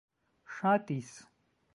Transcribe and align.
ŝatis 0.53 1.11